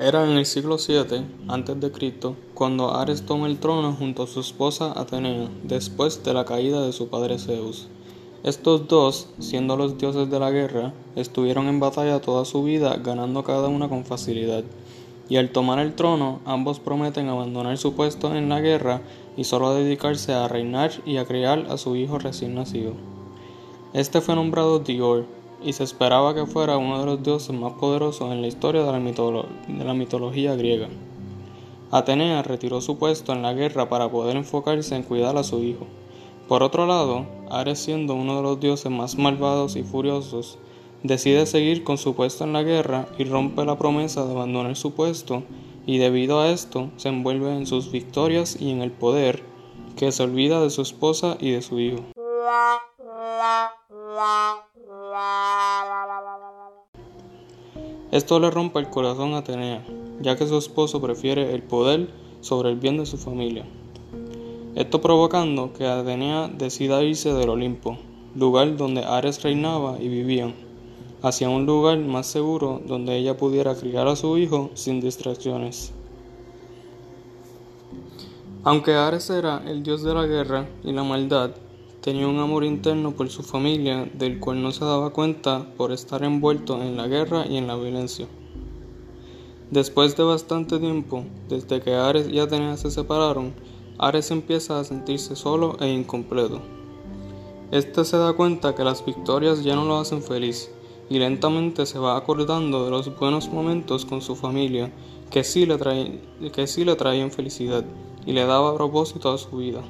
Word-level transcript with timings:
Era 0.00 0.22
en 0.22 0.38
el 0.38 0.46
siglo 0.46 0.76
VII 0.76 1.24
a.C. 1.48 2.12
cuando 2.54 2.94
Ares 2.94 3.26
toma 3.26 3.48
el 3.48 3.58
trono 3.58 3.92
junto 3.98 4.22
a 4.22 4.26
su 4.28 4.38
esposa 4.38 4.92
Atenea, 4.94 5.48
después 5.64 6.22
de 6.22 6.32
la 6.32 6.44
caída 6.44 6.86
de 6.86 6.92
su 6.92 7.08
padre 7.08 7.36
Zeus. 7.40 7.88
Estos 8.44 8.86
dos, 8.86 9.26
siendo 9.40 9.76
los 9.76 9.98
dioses 9.98 10.30
de 10.30 10.38
la 10.38 10.52
guerra, 10.52 10.94
estuvieron 11.16 11.66
en 11.66 11.80
batalla 11.80 12.20
toda 12.20 12.44
su 12.44 12.62
vida, 12.62 12.96
ganando 12.98 13.42
cada 13.42 13.66
una 13.66 13.88
con 13.88 14.04
facilidad. 14.04 14.62
Y 15.28 15.36
al 15.36 15.50
tomar 15.50 15.80
el 15.80 15.96
trono, 15.96 16.38
ambos 16.44 16.78
prometen 16.78 17.28
abandonar 17.28 17.76
su 17.76 17.94
puesto 17.94 18.36
en 18.36 18.48
la 18.48 18.60
guerra 18.60 19.02
y 19.36 19.42
solo 19.42 19.74
dedicarse 19.74 20.32
a 20.32 20.46
reinar 20.46 20.92
y 21.06 21.16
a 21.16 21.24
criar 21.24 21.66
a 21.70 21.76
su 21.76 21.96
hijo 21.96 22.20
recién 22.20 22.54
nacido. 22.54 22.92
Este 23.94 24.20
fue 24.20 24.36
nombrado 24.36 24.78
Dior, 24.78 25.24
y 25.62 25.72
se 25.72 25.84
esperaba 25.84 26.34
que 26.34 26.46
fuera 26.46 26.78
uno 26.78 27.00
de 27.00 27.06
los 27.06 27.22
dioses 27.22 27.54
más 27.54 27.72
poderosos 27.74 28.32
en 28.32 28.42
la 28.42 28.48
historia 28.48 28.84
de 28.84 29.84
la, 29.84 29.94
mitología 29.94 30.54
griega. 30.54 30.88
Atenea 31.90 32.42
retiró 32.42 32.80
su 32.80 32.98
puesto 32.98 33.32
en 33.32 33.42
la 33.42 33.54
guerra 33.54 33.88
para 33.88 34.10
poder 34.10 34.36
enfocarse 34.36 34.94
en 34.94 35.02
cuidar 35.02 35.36
a 35.36 35.42
su 35.42 35.62
hijo. 35.62 35.86
Por 36.46 36.62
otro 36.62 36.86
lado, 36.86 37.26
Ares 37.50 37.78
siendo 37.78 38.14
uno 38.14 38.36
de 38.36 38.42
los 38.42 38.60
dioses 38.60 38.90
más 38.90 39.18
malvados 39.18 39.76
y 39.76 39.82
furiosos, 39.82 40.58
decide 41.02 41.46
seguir 41.46 41.84
con 41.84 41.98
su 41.98 42.14
puesto 42.14 42.44
en 42.44 42.52
la 42.52 42.62
guerra 42.62 43.08
y 43.18 43.24
rompe 43.24 43.64
la 43.64 43.78
promesa 43.78 44.24
de 44.24 44.32
abandonar 44.32 44.76
su 44.76 44.92
puesto 44.92 45.42
y 45.86 45.98
debido 45.98 46.40
a 46.40 46.50
esto 46.50 46.90
se 46.96 47.08
envuelve 47.08 47.54
en 47.54 47.66
sus 47.66 47.90
victorias 47.90 48.60
y 48.60 48.70
en 48.70 48.82
el 48.82 48.92
poder, 48.92 49.42
que 49.96 50.12
se 50.12 50.22
olvida 50.22 50.60
de 50.60 50.70
su 50.70 50.82
esposa 50.82 51.36
y 51.40 51.52
de 51.52 51.62
su 51.62 51.80
hijo. 51.80 52.00
Esto 58.10 58.40
le 58.40 58.50
rompe 58.50 58.78
el 58.78 58.88
corazón 58.88 59.34
a 59.34 59.38
Atenea, 59.38 59.84
ya 60.20 60.36
que 60.36 60.46
su 60.46 60.56
esposo 60.56 61.00
prefiere 61.00 61.54
el 61.54 61.62
poder 61.62 62.08
sobre 62.40 62.70
el 62.70 62.76
bien 62.76 62.96
de 62.96 63.06
su 63.06 63.18
familia. 63.18 63.64
Esto 64.74 65.00
provocando 65.00 65.72
que 65.72 65.86
Atenea 65.86 66.48
decida 66.48 67.02
irse 67.02 67.32
del 67.32 67.50
Olimpo, 67.50 67.98
lugar 68.34 68.76
donde 68.76 69.04
Ares 69.04 69.42
reinaba 69.42 69.98
y 70.00 70.08
vivían, 70.08 70.54
hacia 71.22 71.48
un 71.48 71.66
lugar 71.66 71.98
más 71.98 72.26
seguro 72.26 72.80
donde 72.86 73.16
ella 73.16 73.36
pudiera 73.36 73.74
criar 73.74 74.08
a 74.08 74.16
su 74.16 74.38
hijo 74.38 74.70
sin 74.74 75.00
distracciones. 75.00 75.92
Aunque 78.64 78.94
Ares 78.94 79.30
era 79.30 79.62
el 79.66 79.82
dios 79.82 80.02
de 80.02 80.14
la 80.14 80.26
guerra 80.26 80.66
y 80.82 80.92
la 80.92 81.02
maldad, 81.02 81.50
Tenía 82.00 82.28
un 82.28 82.38
amor 82.38 82.64
interno 82.64 83.12
por 83.12 83.28
su 83.28 83.42
familia 83.42 84.08
del 84.14 84.38
cual 84.38 84.62
no 84.62 84.70
se 84.70 84.84
daba 84.84 85.10
cuenta 85.10 85.66
por 85.76 85.90
estar 85.90 86.22
envuelto 86.22 86.80
en 86.80 86.96
la 86.96 87.08
guerra 87.08 87.46
y 87.46 87.56
en 87.56 87.66
la 87.66 87.74
violencia. 87.74 88.28
Después 89.70 90.16
de 90.16 90.22
bastante 90.22 90.78
tiempo, 90.78 91.24
desde 91.48 91.80
que 91.80 91.94
Ares 91.94 92.28
y 92.28 92.38
Atenea 92.38 92.76
se 92.76 92.90
separaron, 92.90 93.52
Ares 93.98 94.30
empieza 94.30 94.78
a 94.78 94.84
sentirse 94.84 95.34
solo 95.34 95.76
e 95.80 95.92
incompleto. 95.92 96.62
Este 97.72 98.04
se 98.04 98.16
da 98.16 98.32
cuenta 98.32 98.74
que 98.74 98.84
las 98.84 99.04
victorias 99.04 99.64
ya 99.64 99.74
no 99.74 99.84
lo 99.84 99.98
hacen 99.98 100.22
feliz 100.22 100.70
y 101.10 101.18
lentamente 101.18 101.84
se 101.84 101.98
va 101.98 102.16
acordando 102.16 102.84
de 102.84 102.90
los 102.90 103.18
buenos 103.18 103.48
momentos 103.48 104.06
con 104.06 104.22
su 104.22 104.36
familia 104.36 104.92
que 105.30 105.42
sí 105.44 105.66
le, 105.66 105.78
que 106.50 106.66
sí 106.66 106.84
le 106.84 106.94
traían 106.94 107.30
felicidad 107.30 107.84
y 108.24 108.32
le 108.32 108.46
daba 108.46 108.74
propósito 108.74 109.32
a 109.32 109.38
su 109.38 109.56
vida. 109.56 109.82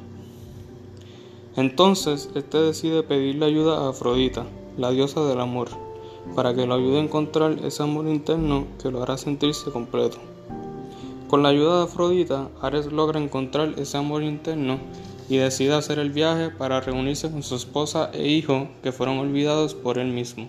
Entonces, 1.59 2.31
este 2.37 2.57
decide 2.57 3.03
pedirle 3.03 3.45
ayuda 3.45 3.79
a 3.79 3.89
Afrodita, 3.89 4.47
la 4.77 4.93
diosa 4.93 5.25
del 5.25 5.41
amor, 5.41 5.67
para 6.37 6.55
que 6.55 6.69
lo 6.69 6.75
ayude 6.75 7.01
a 7.01 7.03
encontrar 7.03 7.57
ese 7.65 7.83
amor 7.83 8.07
interno 8.07 8.69
que 8.81 8.93
lo 8.93 9.03
hará 9.03 9.19
sentirse 9.19 9.73
completo. 9.73 10.19
Con 11.27 11.43
la 11.43 11.49
ayuda 11.49 11.79
de 11.79 11.85
Afrodita, 11.87 12.49
Ares 12.63 12.93
logra 12.93 13.19
encontrar 13.19 13.75
ese 13.77 13.97
amor 13.97 14.23
interno 14.23 14.79
y 15.29 15.39
decide 15.39 15.75
hacer 15.75 15.99
el 15.99 16.13
viaje 16.13 16.51
para 16.51 16.81
reunirse 16.81 17.29
con 17.29 17.43
su 17.43 17.57
esposa 17.57 18.09
e 18.15 18.29
hijo 18.29 18.69
que 18.85 18.93
fueron 18.93 19.19
olvidados 19.19 19.75
por 19.75 19.99
él 19.99 20.13
mismo. 20.13 20.47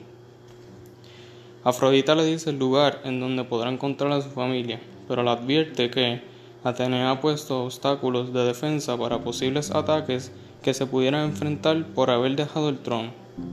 Afrodita 1.63 2.13
le 2.13 2.25
dice 2.25 2.51
el 2.51 2.59
lugar 2.59 3.01
en 3.03 3.19
donde 3.19 3.45
podrá 3.45 3.71
encontrar 3.71 4.11
a 4.11 4.21
su 4.21 4.29
familia, 4.29 4.79
pero 5.07 5.23
le 5.23 5.31
advierte 5.31 5.89
que 5.89 6.21
Atenea 6.63 7.09
ha 7.09 7.19
puesto 7.19 7.63
obstáculos 7.63 8.31
de 8.31 8.45
defensa 8.45 8.95
para 8.95 9.23
posibles 9.23 9.71
ataques 9.71 10.31
que 10.61 10.73
se 10.73 10.85
pudieran 10.85 11.29
enfrentar 11.29 11.85
por 11.87 12.09
haber 12.09 12.35
dejado 12.35 12.69
el 12.69 12.79
trono 12.79 13.11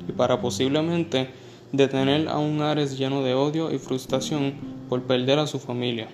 y 0.08 0.12
para 0.12 0.40
posiblemente 0.40 1.28
detener 1.72 2.28
a 2.28 2.38
un 2.38 2.62
Ares 2.62 2.98
lleno 2.98 3.22
de 3.22 3.34
odio 3.34 3.72
y 3.72 3.78
frustración 3.78 4.54
por 4.88 5.02
perder 5.02 5.38
a 5.38 5.46
su 5.46 5.58
familia. 5.58 6.08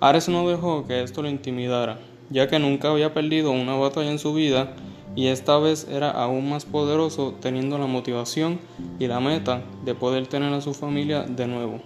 Ares 0.00 0.28
no 0.28 0.48
dejó 0.48 0.86
que 0.86 1.02
esto 1.02 1.22
lo 1.22 1.28
intimidara, 1.28 2.00
ya 2.28 2.48
que 2.48 2.58
nunca 2.58 2.90
había 2.90 3.14
perdido 3.14 3.52
una 3.52 3.76
batalla 3.76 4.10
en 4.10 4.18
su 4.18 4.34
vida 4.34 4.74
y 5.14 5.28
esta 5.28 5.58
vez 5.58 5.86
era 5.88 6.10
aún 6.10 6.48
más 6.48 6.64
poderoso 6.64 7.34
teniendo 7.40 7.78
la 7.78 7.86
motivación 7.86 8.58
y 8.98 9.06
la 9.06 9.20
meta 9.20 9.62
de 9.84 9.94
poder 9.94 10.26
tener 10.26 10.52
a 10.52 10.60
su 10.60 10.74
familia 10.74 11.22
de 11.22 11.46
nuevo. 11.46 11.80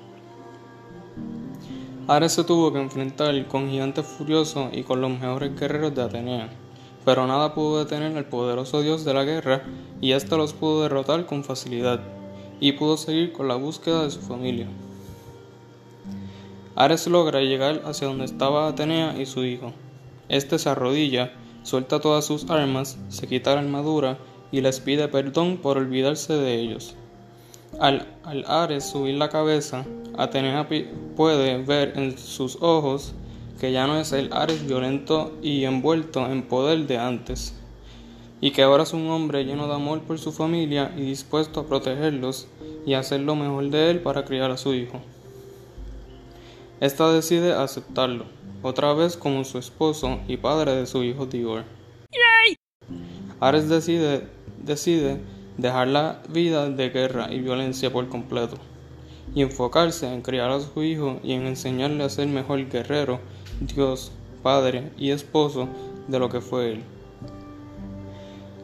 Ares 2.09 2.35
se 2.35 2.45
tuvo 2.45 2.73
que 2.73 2.81
enfrentar 2.81 3.49
con 3.49 3.69
gigantes 3.69 4.07
furiosos 4.07 4.69
y 4.73 4.85
con 4.85 5.01
los 5.01 5.11
mejores 5.11 5.59
guerreros 5.59 5.93
de 5.93 6.03
Atenea, 6.03 6.49
pero 7.05 7.27
nada 7.27 7.53
pudo 7.53 7.81
detener 7.81 8.17
al 8.17 8.27
poderoso 8.27 8.81
dios 8.81 9.05
de 9.05 9.13
la 9.13 9.25
guerra 9.25 9.65
y 10.01 10.13
éste 10.13 10.37
los 10.37 10.53
pudo 10.53 10.85
derrotar 10.85 11.27
con 11.27 11.43
facilidad, 11.43 12.01
y 12.61 12.73
pudo 12.73 12.97
seguir 12.97 13.33
con 13.33 13.49
la 13.49 13.57
búsqueda 13.57 14.05
de 14.05 14.13
su 14.13 14.21
familia. 14.21 14.69
Ares 16.77 17.09
logra 17.09 17.41
llegar 17.41 17.83
hacia 17.85 18.07
donde 18.07 18.27
estaba 18.27 18.69
Atenea 18.69 19.21
y 19.21 19.27
su 19.27 19.43
hijo. 19.45 19.73
Este 20.29 20.61
se 20.61 20.69
arrodilla, 20.69 21.33
suelta 21.65 22.01
todas 22.01 22.25
sus 22.25 22.49
armas, 22.51 22.99
se 23.09 23.27
quita 23.27 23.55
la 23.55 23.63
armadura 23.63 24.17
y 24.53 24.61
les 24.61 24.79
pide 24.79 25.09
perdón 25.09 25.57
por 25.57 25.77
olvidarse 25.77 26.35
de 26.35 26.55
ellos. 26.55 26.95
Al, 27.79 28.07
Ares 28.47 28.85
subir 28.85 29.17
la 29.17 29.29
cabeza, 29.29 29.85
Atenea 30.17 30.67
puede 31.15 31.63
ver 31.63 31.93
en 31.97 32.17
sus 32.17 32.57
ojos 32.63 33.13
que 33.61 33.71
ya 33.71 33.87
no 33.87 34.01
es 34.01 34.13
el 34.13 34.33
Ares 34.33 34.67
violento 34.67 35.33
y 35.43 35.65
envuelto 35.65 36.27
en 36.27 36.43
poder 36.43 36.87
de 36.87 36.97
antes, 36.97 37.55
y 38.41 38.53
que 38.53 38.63
ahora 38.63 38.85
es 38.85 38.95
un 38.95 39.11
hombre 39.11 39.45
lleno 39.45 39.67
de 39.69 39.75
amor 39.75 40.01
por 40.01 40.19
su 40.19 40.33
familia 40.33 40.93
y 40.97 41.03
dispuesto 41.03 41.61
a 41.61 41.67
protegerlos 41.67 42.49
y 42.87 42.95
hacer 42.95 43.21
lo 43.21 43.37
mejor 43.37 43.69
de 43.69 43.91
él 43.91 44.01
para 44.01 44.25
criar 44.25 44.51
a 44.51 44.57
su 44.57 44.73
hijo. 44.73 45.01
Esta 46.81 47.13
decide 47.13 47.53
aceptarlo, 47.53 48.25
otra 48.63 48.95
vez 48.95 49.19
como 49.19 49.45
su 49.45 49.59
esposo 49.59 50.21
y 50.29 50.39
padre 50.39 50.75
de 50.77 50.87
su 50.87 51.05
hijo 51.05 51.27
Dior. 51.27 51.65
Ares 53.39 53.69
decide, 53.69 54.29
decide 54.63 55.21
dejar 55.59 55.89
la 55.89 56.23
vida 56.29 56.69
de 56.69 56.91
guerra 56.91 57.33
y 57.33 57.41
violencia 57.41 57.93
por 57.93 58.09
completo, 58.09 58.57
y 59.35 59.43
enfocarse 59.43 60.13
en 60.13 60.23
criar 60.23 60.51
a 60.51 60.61
su 60.61 60.83
hijo 60.83 61.19
y 61.23 61.33
en 61.33 61.47
enseñarle 61.47 62.05
a 62.05 62.09
ser 62.09 62.29
mejor 62.29 62.69
guerrero, 62.69 63.21
Dios, 63.61 64.13
padre 64.43 64.91
y 64.99 65.11
esposo 65.11 65.69
de 66.09 66.19
lo 66.19 66.29
que 66.29 66.41
fue 66.41 66.73
él. 66.73 66.83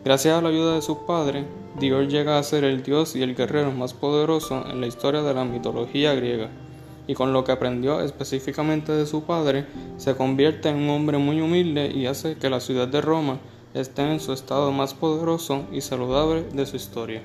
Gracias 0.04 0.36
a 0.36 0.42
la 0.42 0.48
ayuda 0.48 0.74
de 0.74 0.82
su 0.82 1.06
padre, 1.06 1.44
Dios 1.78 2.08
llega 2.08 2.38
a 2.38 2.42
ser 2.42 2.64
el 2.64 2.82
dios 2.82 3.16
y 3.16 3.22
el 3.22 3.34
guerrero 3.34 3.72
más 3.72 3.94
poderoso 3.94 4.64
en 4.68 4.80
la 4.80 4.86
historia 4.86 5.22
de 5.22 5.32
la 5.32 5.44
mitología 5.44 6.14
griega, 6.14 6.50
y 7.06 7.14
con 7.14 7.32
lo 7.32 7.44
que 7.44 7.52
aprendió 7.52 8.00
específicamente 8.00 8.92
de 8.92 9.06
su 9.06 9.22
padre, 9.22 9.66
se 9.96 10.14
convierte 10.14 10.68
en 10.68 10.76
un 10.76 10.90
hombre 10.90 11.18
muy 11.18 11.40
humilde 11.40 11.90
y 11.92 12.06
hace 12.06 12.36
que 12.36 12.50
la 12.50 12.60
ciudad 12.60 12.88
de 12.88 13.00
Roma 13.00 13.38
esté 13.74 14.02
en 14.02 14.20
su 14.20 14.32
estado 14.32 14.72
más 14.72 14.94
poderoso 14.94 15.64
y 15.72 15.80
saludable 15.80 16.42
de 16.52 16.66
su 16.66 16.76
historia. 16.76 17.22